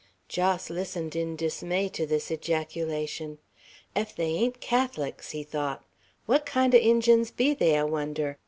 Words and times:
Jos 0.27 0.71
listened 0.71 1.15
in 1.15 1.35
dismay 1.35 1.87
to 1.89 2.07
this 2.07 2.31
ejaculation. 2.31 3.37
"Ef 3.95 4.15
they 4.15 4.29
ain't 4.31 4.59
Catholics!" 4.59 5.29
he 5.29 5.43
thought. 5.43 5.85
"What 6.25 6.43
kind 6.43 6.73
o' 6.73 6.79
Injuns 6.79 7.29
be 7.29 7.53
they 7.53 7.77
I 7.77 7.83
wonder. 7.83 8.39